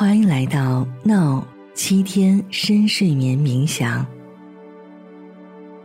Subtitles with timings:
[0.00, 4.06] 欢迎来到闹七天深睡眠冥想。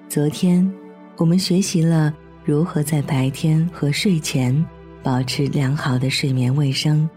[0.07, 0.73] 昨天
[1.17, 2.15] 我们学习了
[2.45, 4.65] 如何在白天和睡前
[5.03, 7.09] 保持良好的睡眠卫生，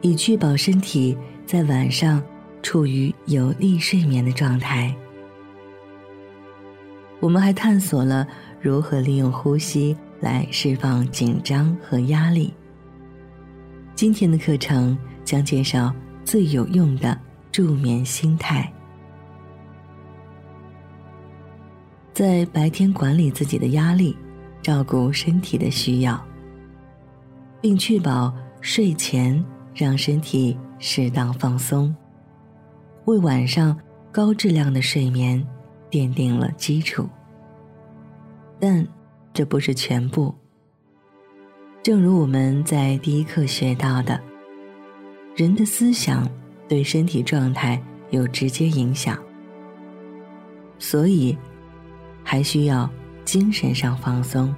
[0.00, 1.16] 以确保身体
[1.46, 2.20] 在晚上
[2.64, 4.92] 处于有利睡眠的状态。
[7.20, 8.26] 我们还探索了
[8.60, 12.52] 如何利用呼吸来释放紧张和压力。
[13.94, 14.98] 今天的课程。
[15.26, 15.92] 将介绍
[16.24, 17.20] 最有用的
[17.52, 18.72] 助眠心态。
[22.14, 24.16] 在白天管理自己的压力，
[24.62, 26.18] 照顾身体的需要，
[27.60, 29.44] 并确保睡前
[29.74, 31.94] 让身体适当放松，
[33.04, 33.78] 为晚上
[34.10, 35.46] 高质量的睡眠
[35.90, 37.06] 奠定了基础。
[38.58, 38.86] 但
[39.34, 40.34] 这不是全部。
[41.82, 44.25] 正如我们在第一课学到的。
[45.36, 46.26] 人的思想
[46.66, 49.22] 对身体状态有直接影响，
[50.78, 51.36] 所以
[52.24, 52.88] 还需要
[53.22, 54.54] 精神上放松，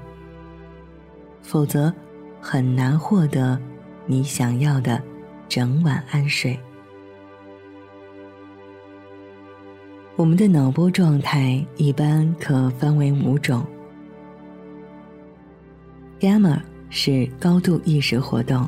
[1.43, 1.93] 否则
[2.41, 3.61] 很难获得
[4.07, 5.03] 你想要的
[5.49, 6.57] 整晚安睡。
[10.15, 13.67] 我们的脑波状态一般可分为五种
[16.21, 18.65] ：gamma 是高度意识活动。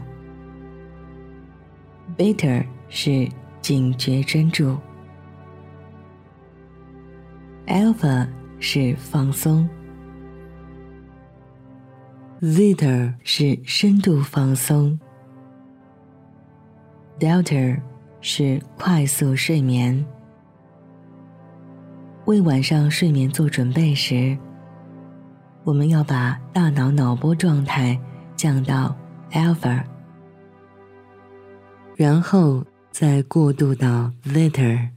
[2.21, 3.27] Beta 是
[3.63, 4.77] 警觉专注
[7.67, 9.67] ，Alpha 是放松
[12.43, 15.01] ，Zeta 是深度放松
[17.19, 17.81] ，Delta
[18.21, 20.05] 是快速睡眠。
[22.27, 24.37] 为晚上睡眠做准备时，
[25.65, 27.99] 我们要把大脑脑波状态
[28.37, 28.95] 降到
[29.31, 29.83] Alpha。
[32.01, 34.89] 然后再过渡到 later，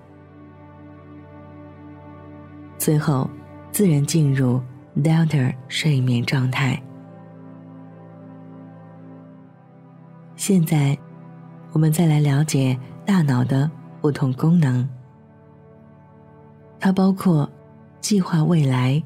[2.78, 3.30] 最后
[3.74, 4.62] 自然进入
[4.96, 6.82] delta 睡眠状态。
[10.38, 10.98] 现在，
[11.74, 13.70] 我们再来了解大脑的
[14.00, 14.88] 不同功能。
[16.80, 17.52] 它包括
[18.00, 19.04] 计划未来、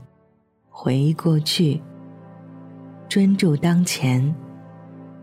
[0.70, 1.82] 回忆过去、
[3.10, 4.36] 专注当前、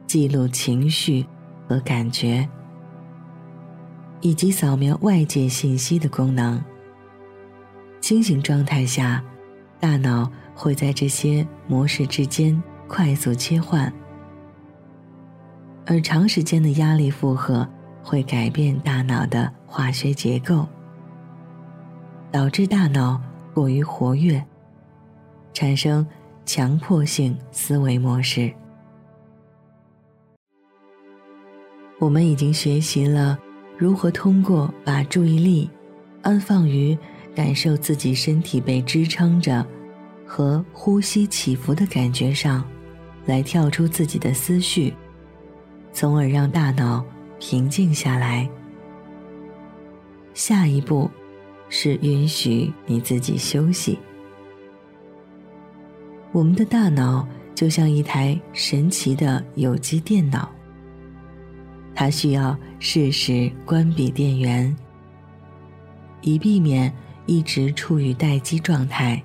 [0.08, 1.24] 记录情绪
[1.68, 2.44] 和感觉。
[4.24, 6.58] 以及扫描外界信息的功能。
[8.00, 9.22] 清醒状态下，
[9.78, 13.92] 大脑会在这些模式之间快速切换，
[15.84, 17.68] 而长时间的压力负荷
[18.02, 20.66] 会改变大脑的化学结构，
[22.32, 23.20] 导致大脑
[23.52, 24.42] 过于活跃，
[25.52, 26.06] 产生
[26.46, 28.50] 强迫性思维模式。
[31.98, 33.38] 我们已经学习了。
[33.76, 35.68] 如何通过把注意力
[36.22, 36.96] 安放于
[37.34, 39.66] 感受自己身体被支撑着
[40.24, 42.64] 和呼吸起伏的感觉上，
[43.26, 44.94] 来跳出自己的思绪，
[45.92, 47.04] 从而让大脑
[47.40, 48.48] 平静下来？
[50.34, 51.10] 下一步
[51.68, 53.98] 是允许你自己休息。
[56.30, 60.53] 我们的大脑就像一台神奇的有机电脑。
[61.94, 64.74] 它需要适时关闭电源，
[66.22, 66.92] 以避免
[67.24, 69.22] 一直处于待机状态。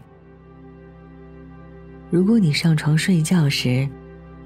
[2.11, 3.89] 如果你上床睡觉时，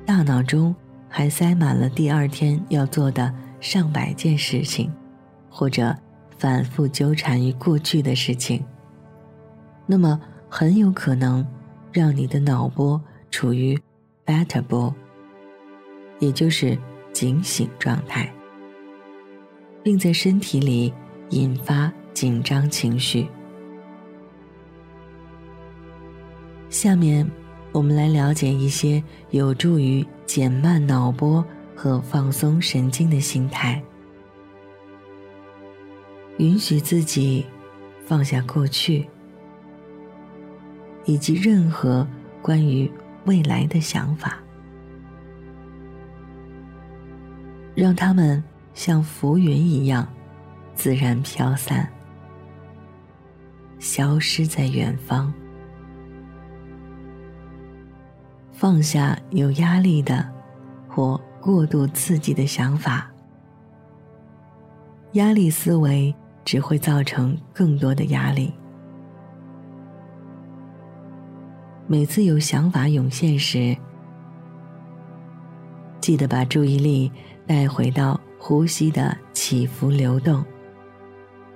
[0.06, 0.74] 大脑中
[1.10, 4.92] 还塞满了第二天要做的上百件事情，
[5.50, 5.96] 或者
[6.38, 8.64] 反复纠缠于过去的事情，
[9.86, 10.20] 那么
[10.50, 11.46] 很有可能
[11.92, 13.78] 让你的脑波处于
[14.26, 14.94] beta 波，
[16.20, 16.78] 也就是。
[17.14, 18.30] 警醒状态，
[19.82, 20.92] 并在身体里
[21.30, 23.28] 引发紧张情绪。
[26.70, 27.26] 下面，
[27.72, 33.82] 我们来了解一些有助于减慢脑波和放松神经的心态。
[36.40, 37.46] 允许自己
[38.06, 39.08] 放下过去，
[41.06, 42.06] 以及任何
[42.42, 42.92] 关于
[43.26, 44.43] 未来的想法。
[47.76, 48.44] 让它们
[48.74, 50.08] 像浮云一样
[50.76, 51.88] 自然飘散，
[53.80, 55.34] 消失在远方。
[58.52, 60.26] 放下有压力的
[60.88, 63.12] 或过度刺激的想法，
[65.14, 66.14] 压力思维
[66.46, 68.54] 只会造成更多的压力。
[71.88, 73.76] 每次有想法涌现时，
[76.00, 77.12] 记得把注意力。
[77.46, 80.44] 带回到呼吸的起伏流动，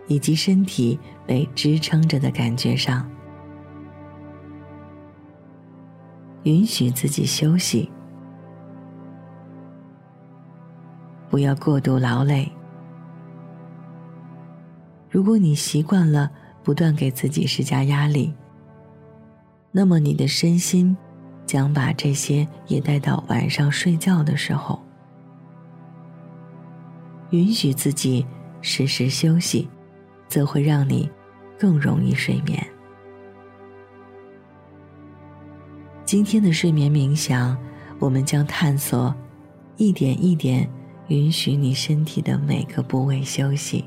[0.07, 3.09] 以及身体被支撑着的感觉上。
[6.43, 7.91] 允许自己休息，
[11.29, 12.49] 不要过度劳累。
[15.09, 16.31] 如果你习惯了
[16.63, 18.33] 不断给自己施加压力，
[19.71, 20.95] 那么你的身心
[21.45, 24.81] 将把这些也带到晚上睡觉的时候。
[27.31, 28.25] 允许自己
[28.61, 29.69] 适时休息，
[30.27, 31.09] 则会让你
[31.59, 32.65] 更容易睡眠。
[36.05, 37.57] 今天的睡眠冥想，
[37.99, 39.13] 我们将探索
[39.75, 40.69] 一点一点
[41.07, 43.83] 允许你身体的每个部位休息，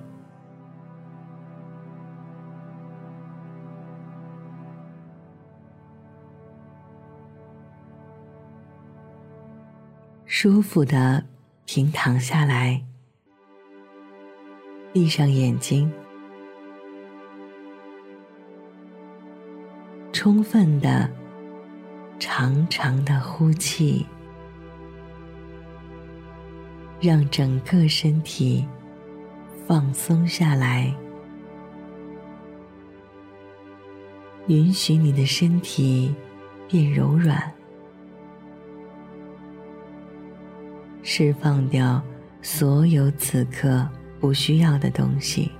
[10.26, 11.24] 舒服的
[11.64, 12.84] 平躺下来，
[14.92, 15.92] 闭上眼睛，
[20.12, 21.10] 充分的。
[22.22, 24.04] 长长的呼气，
[27.00, 28.62] 让整个身体
[29.66, 30.94] 放松下来，
[34.48, 36.14] 允许你的身体
[36.68, 37.50] 变柔软，
[41.02, 42.02] 释放掉
[42.42, 43.88] 所有此刻
[44.20, 45.50] 不需要的东西。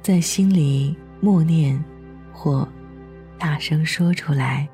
[0.00, 1.82] 在心里默念，
[2.30, 2.68] 或
[3.38, 4.68] 大声说出来：“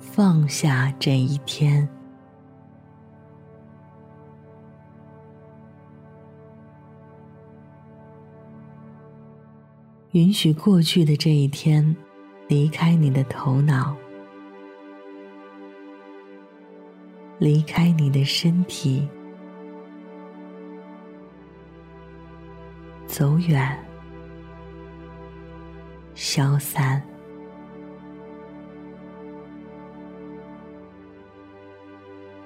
[0.00, 1.86] 放下这一天，
[10.12, 11.94] 允许过去的这一天
[12.48, 13.94] 离开你的头脑，
[17.42, 19.08] 离开你的身体。”
[23.04, 23.76] 走远，
[26.14, 27.02] 消散。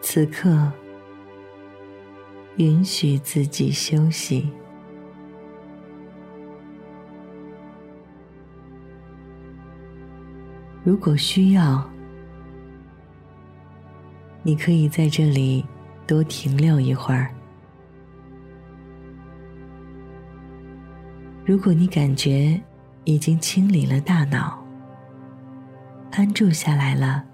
[0.01, 0.73] 此刻，
[2.57, 4.51] 允许自己休息。
[10.83, 11.89] 如果需要，
[14.47, 15.67] 你可以在这里
[16.07, 17.35] 多停留一会儿。
[21.45, 22.61] 如果你感觉
[23.03, 24.65] 已经清理了大脑，
[26.13, 27.25] 安住下来了，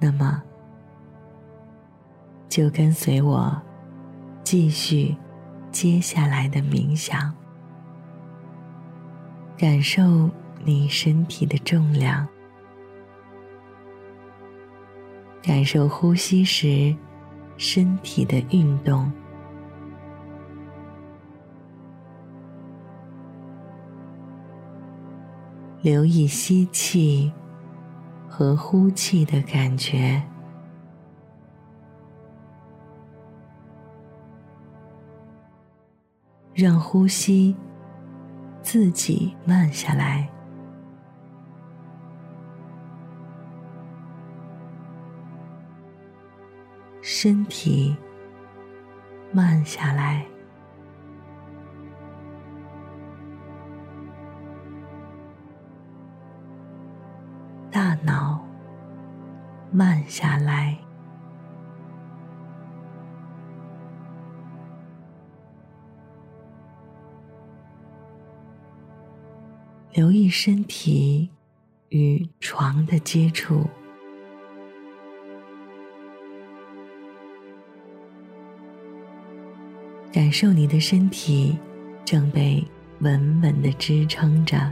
[0.00, 0.42] 那么
[2.48, 3.56] 就跟随我
[4.42, 5.16] 继续
[5.70, 7.32] 接下来的冥想，
[9.56, 10.28] 感受
[10.64, 12.26] 你身体的重量，
[15.42, 16.94] 感受呼吸时
[17.56, 19.10] 身体的运动。
[25.82, 27.32] 留意吸气
[28.28, 30.22] 和呼气的感觉，
[36.54, 37.56] 让呼吸
[38.62, 40.30] 自己慢下来，
[47.22, 47.96] 身体
[49.32, 50.26] 慢下来。
[57.70, 58.44] 大脑
[59.70, 60.76] 慢下来，
[69.92, 71.30] 留意身体
[71.90, 73.70] 与床的接触，
[80.12, 81.56] 感受你的身体
[82.04, 82.62] 正被
[83.00, 84.70] 稳稳的支撑着。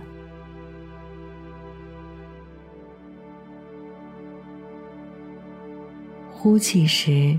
[6.30, 7.38] 呼气时，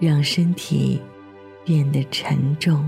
[0.00, 1.00] 让身体
[1.64, 2.84] 变得沉重。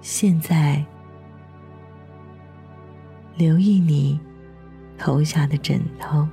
[0.00, 0.84] 现在，
[3.36, 4.18] 留意你
[4.96, 6.26] 头下的枕头，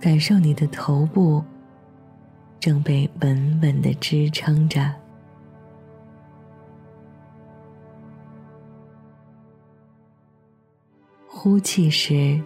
[0.00, 1.44] 感受你的头部。
[2.58, 4.92] 正被稳稳的支撑着。
[11.28, 12.40] 呼气时，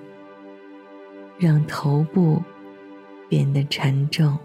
[1.38, 2.42] 让头部
[3.30, 4.38] 变得沉重。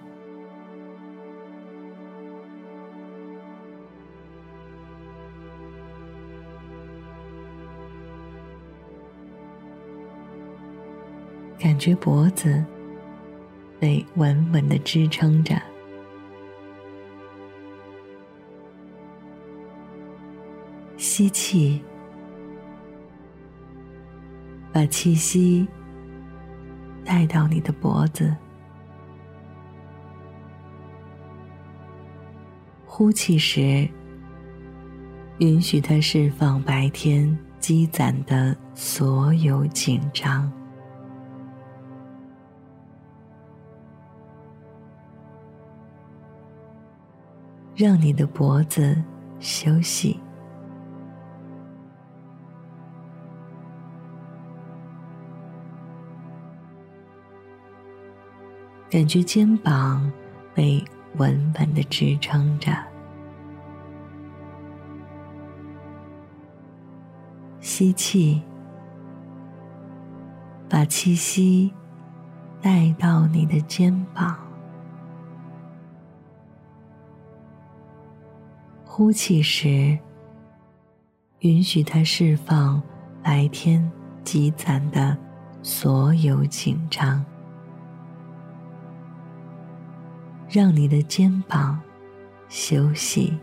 [11.66, 12.64] 感觉脖子
[13.80, 15.60] 被稳稳的支撑着，
[20.96, 21.82] 吸气，
[24.72, 25.68] 把气息
[27.04, 28.30] 带到你的脖子；
[32.86, 33.90] 呼气时，
[35.40, 40.48] 允许它释放白天积攒的所有紧张。
[47.76, 48.96] 让你的脖子
[49.38, 50.18] 休息，
[58.90, 60.10] 感觉肩膀
[60.54, 60.82] 被
[61.18, 62.72] 稳稳的支撑着。
[67.60, 68.42] 吸气，
[70.70, 71.74] 把气息
[72.62, 74.45] 带到你的肩膀。
[78.98, 80.00] 呼气时，
[81.40, 82.82] 允许它释放
[83.22, 83.92] 白天
[84.24, 85.18] 积攒的
[85.62, 87.22] 所有紧张，
[90.50, 91.78] 让你的肩膀
[92.48, 93.38] 休息。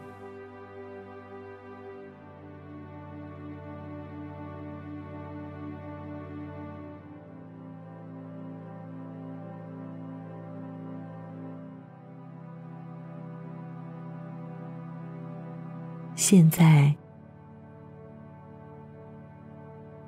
[16.32, 16.90] 现在，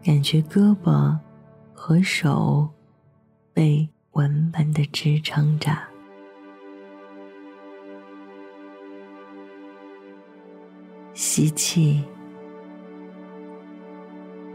[0.02, 1.14] 感觉胳膊
[1.74, 2.66] 和手
[3.52, 5.70] 被稳稳的支撑着。
[11.12, 12.02] 吸气，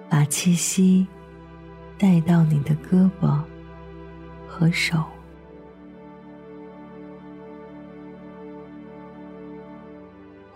[0.09, 1.05] 把气息
[1.99, 3.39] 带到你的胳膊
[4.47, 5.03] 和手。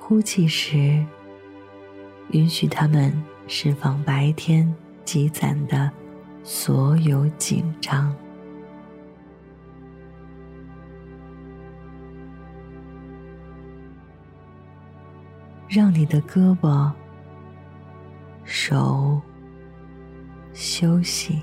[0.05, 1.01] 呼气时，
[2.31, 3.13] 允许他们
[3.48, 4.69] 释放白天
[5.05, 5.89] 积攒的
[6.43, 8.13] 所有紧张，
[15.69, 16.91] 让你的胳膊、
[18.43, 19.22] 手
[20.51, 21.41] 休息。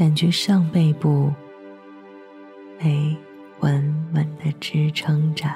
[0.00, 1.30] 感觉上背部
[2.78, 3.14] 被
[3.60, 5.46] 稳稳的支撑着，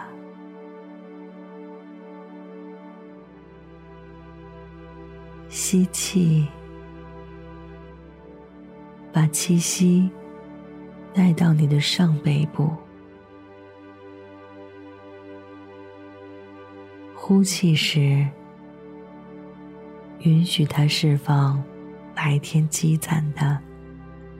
[5.48, 6.46] 吸气，
[9.10, 10.10] 把气息
[11.14, 12.70] 带到你的上背部，
[17.14, 18.28] 呼气时，
[20.18, 21.64] 允许它释放
[22.14, 23.58] 白天积攒的。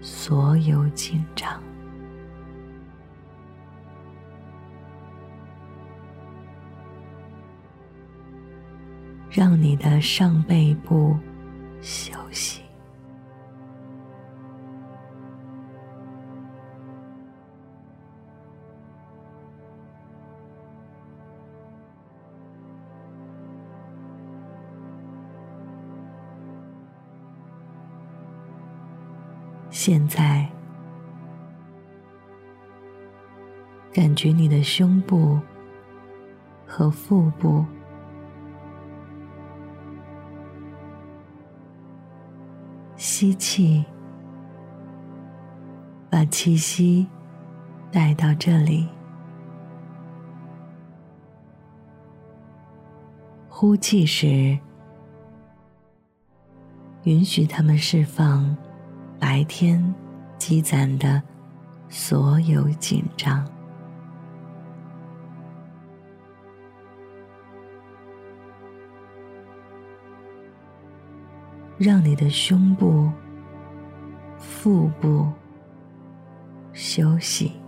[0.06, 1.62] 所有紧张，
[9.30, 11.16] 让你的上背部
[29.86, 30.48] 现在，
[33.92, 35.38] 感觉你的胸部
[36.66, 37.62] 和腹部，
[42.96, 43.84] 吸气，
[46.08, 47.06] 把气息
[47.92, 48.88] 带到这里；
[53.50, 54.58] 呼气时，
[57.02, 58.56] 允许它们释放。
[59.26, 59.82] 白天
[60.36, 61.20] 积攒的
[61.88, 63.42] 所有紧张，
[71.78, 73.10] 让你的胸部、
[74.36, 75.32] 腹部
[76.74, 77.63] 休息。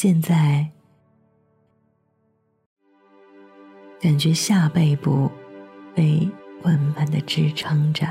[0.00, 0.64] 现在，
[4.00, 5.28] 感觉下背部
[5.92, 6.20] 被
[6.62, 8.06] 稳稳的支撑着。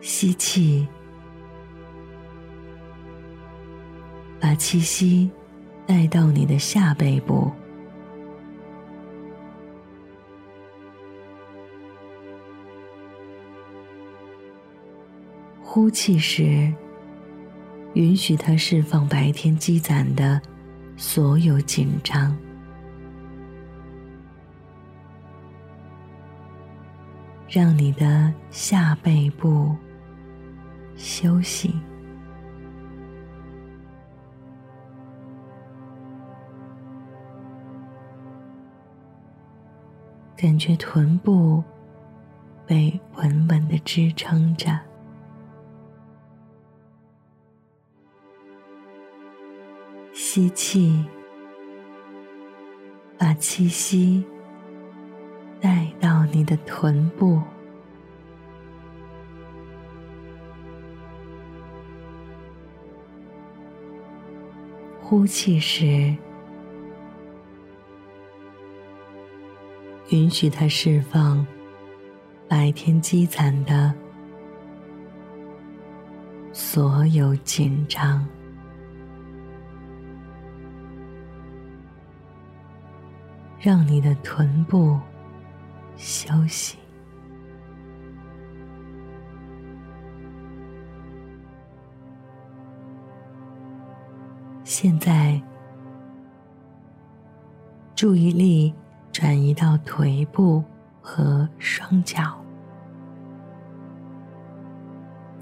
[0.00, 0.86] 吸气，
[4.38, 5.28] 把气息
[5.88, 7.50] 带到你的下背部。
[15.60, 16.72] 呼气时，
[17.94, 20.40] 允许它释放白天积攒的
[20.96, 22.36] 所有紧张，
[27.48, 29.74] 让你的下背部
[30.94, 31.74] 休息，
[40.36, 41.62] 感觉臀部
[42.66, 44.89] 被稳稳的支撑着。
[50.32, 51.04] 吸气，
[53.18, 54.22] 把气息
[55.60, 57.40] 带到你的臀部；
[65.00, 66.14] 呼气时，
[70.10, 71.44] 允许它释放
[72.46, 73.92] 白天积攒的
[76.52, 78.24] 所有紧张。
[83.60, 84.98] 让你的臀部
[85.94, 86.78] 休息。
[94.64, 95.38] 现在，
[97.94, 98.74] 注意力
[99.12, 100.64] 转移到腿部
[101.02, 102.42] 和双脚，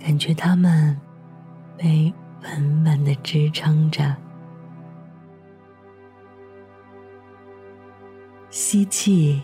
[0.01, 0.99] 感觉它们
[1.77, 4.17] 被稳稳的支撑着。
[8.51, 9.43] 吸气，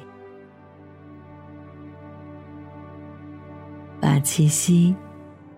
[4.00, 4.96] 把气息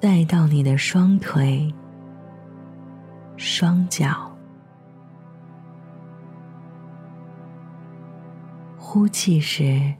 [0.01, 1.73] 带到你的双腿、
[3.37, 4.37] 双脚。
[8.77, 9.95] 呼气时，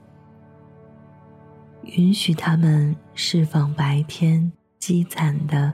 [1.83, 5.73] 允许他们释放白天积攒的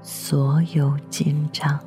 [0.00, 1.78] 所有紧张。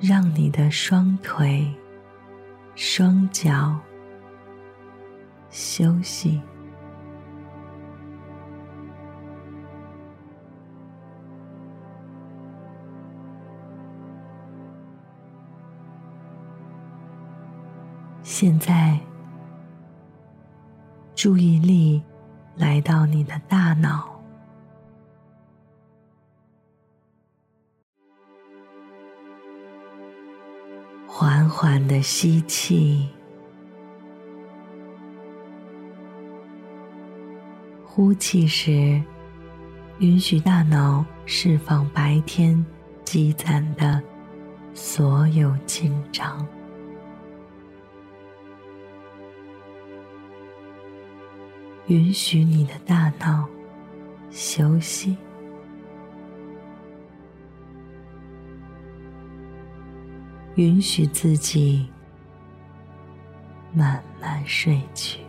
[0.00, 1.66] 让你的双腿、
[2.74, 3.76] 双脚
[5.50, 6.40] 休息。
[18.22, 18.96] 现在，
[21.16, 22.00] 注意力
[22.54, 24.17] 来到你的大脑。
[31.20, 33.08] 缓缓的吸气，
[37.84, 39.02] 呼气时，
[39.98, 42.64] 允许大脑释放白天
[43.04, 44.00] 积攒的
[44.74, 46.46] 所有紧张，
[51.88, 53.44] 允许你的大脑
[54.30, 55.16] 休息。
[60.58, 61.86] 允许自己
[63.72, 65.27] 慢慢睡去。